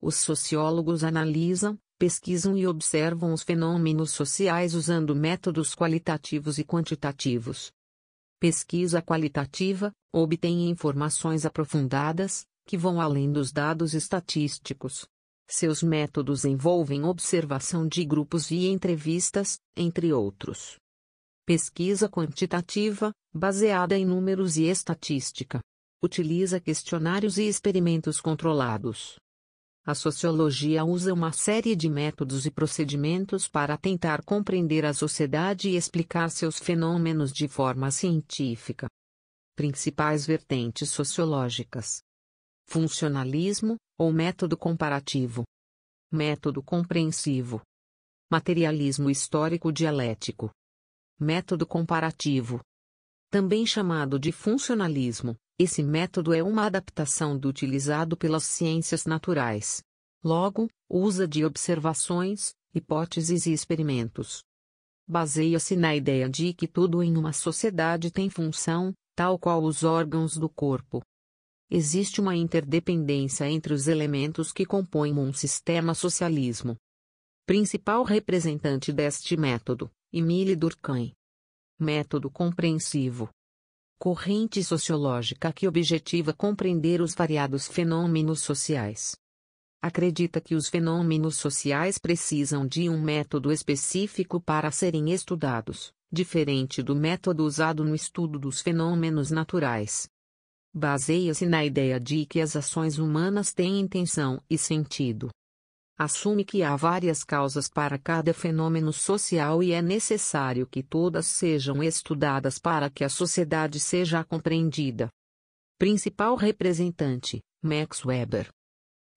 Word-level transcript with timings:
Os 0.00 0.16
sociólogos 0.16 1.04
analisam, 1.04 1.78
pesquisam 1.98 2.56
e 2.56 2.66
observam 2.66 3.32
os 3.32 3.42
fenômenos 3.42 4.10
sociais 4.10 4.74
usando 4.74 5.14
métodos 5.14 5.74
qualitativos 5.74 6.58
e 6.58 6.64
quantitativos. 6.64 7.70
Pesquisa 8.40 9.00
qualitativa 9.00 9.92
obtém 10.12 10.68
informações 10.68 11.46
aprofundadas, 11.46 12.44
que 12.66 12.76
vão 12.76 13.00
além 13.00 13.30
dos 13.30 13.52
dados 13.52 13.94
estatísticos. 13.94 15.06
Seus 15.48 15.82
métodos 15.82 16.44
envolvem 16.44 17.04
observação 17.04 17.86
de 17.86 18.04
grupos 18.04 18.50
e 18.50 18.66
entrevistas, 18.68 19.58
entre 19.76 20.12
outros. 20.12 20.76
Pesquisa 21.44 22.08
quantitativa, 22.08 23.12
baseada 23.34 23.98
em 23.98 24.04
números 24.04 24.56
e 24.56 24.64
estatística. 24.64 25.60
Utiliza 26.02 26.60
questionários 26.60 27.36
e 27.38 27.42
experimentos 27.48 28.20
controlados. 28.20 29.16
A 29.84 29.96
sociologia 29.96 30.84
usa 30.84 31.12
uma 31.12 31.32
série 31.32 31.74
de 31.74 31.88
métodos 31.88 32.46
e 32.46 32.52
procedimentos 32.52 33.48
para 33.48 33.76
tentar 33.76 34.22
compreender 34.24 34.84
a 34.84 34.94
sociedade 34.94 35.70
e 35.70 35.76
explicar 35.76 36.30
seus 36.30 36.60
fenômenos 36.60 37.32
de 37.32 37.48
forma 37.48 37.90
científica. 37.90 38.88
Principais 39.56 40.24
vertentes 40.24 40.88
sociológicas: 40.90 42.00
funcionalismo, 42.64 43.76
ou 44.02 44.12
método 44.12 44.56
comparativo, 44.56 45.44
método 46.10 46.60
compreensivo, 46.60 47.62
materialismo 48.28 49.08
histórico 49.08 49.72
dialético, 49.72 50.50
método 51.20 51.64
comparativo. 51.64 52.60
Também 53.30 53.64
chamado 53.64 54.18
de 54.18 54.32
funcionalismo, 54.32 55.36
esse 55.56 55.84
método 55.84 56.34
é 56.34 56.42
uma 56.42 56.66
adaptação 56.66 57.38
do 57.38 57.48
utilizado 57.48 58.16
pelas 58.16 58.42
ciências 58.42 59.06
naturais. 59.06 59.84
Logo, 60.24 60.68
usa 60.90 61.28
de 61.28 61.44
observações, 61.44 62.52
hipóteses 62.74 63.46
e 63.46 63.52
experimentos. 63.52 64.42
Baseia-se 65.06 65.76
na 65.76 65.94
ideia 65.94 66.28
de 66.28 66.52
que 66.52 66.66
tudo 66.66 67.04
em 67.04 67.16
uma 67.16 67.32
sociedade 67.32 68.10
tem 68.10 68.28
função, 68.28 68.92
tal 69.14 69.38
qual 69.38 69.62
os 69.62 69.84
órgãos 69.84 70.36
do 70.36 70.48
corpo, 70.48 71.00
existe 71.74 72.20
uma 72.20 72.36
interdependência 72.36 73.48
entre 73.48 73.72
os 73.72 73.88
elementos 73.88 74.52
que 74.52 74.66
compõem 74.66 75.18
um 75.18 75.32
sistema 75.32 75.94
socialismo. 75.94 76.76
Principal 77.46 78.02
representante 78.02 78.92
deste 78.92 79.38
método, 79.38 79.90
Emile 80.12 80.54
Durkheim. 80.54 81.14
Método 81.80 82.30
compreensivo. 82.30 83.30
Corrente 83.98 84.62
sociológica 84.62 85.50
que 85.50 85.66
objetiva 85.66 86.34
compreender 86.34 87.00
os 87.00 87.14
variados 87.14 87.66
fenômenos 87.66 88.42
sociais. 88.42 89.16
Acredita 89.80 90.42
que 90.42 90.54
os 90.54 90.68
fenômenos 90.68 91.36
sociais 91.36 91.96
precisam 91.96 92.66
de 92.66 92.90
um 92.90 93.00
método 93.00 93.50
específico 93.50 94.38
para 94.38 94.70
serem 94.70 95.10
estudados, 95.10 95.90
diferente 96.12 96.82
do 96.82 96.94
método 96.94 97.46
usado 97.46 97.82
no 97.82 97.94
estudo 97.94 98.38
dos 98.38 98.60
fenômenos 98.60 99.30
naturais 99.30 100.11
baseia-se 100.74 101.44
na 101.44 101.64
ideia 101.64 102.00
de 102.00 102.24
que 102.24 102.40
as 102.40 102.56
ações 102.56 102.98
humanas 102.98 103.52
têm 103.52 103.80
intenção 103.80 104.42
e 104.48 104.56
sentido. 104.56 105.30
Assume 105.98 106.44
que 106.44 106.62
há 106.62 106.74
várias 106.74 107.22
causas 107.22 107.68
para 107.68 107.98
cada 107.98 108.32
fenômeno 108.32 108.92
social 108.92 109.62
e 109.62 109.72
é 109.72 109.82
necessário 109.82 110.66
que 110.66 110.82
todas 110.82 111.26
sejam 111.26 111.82
estudadas 111.82 112.58
para 112.58 112.88
que 112.88 113.04
a 113.04 113.08
sociedade 113.08 113.78
seja 113.78 114.24
compreendida. 114.24 115.10
Principal 115.78 116.34
representante: 116.34 117.40
Max 117.62 118.04
Weber. 118.04 118.48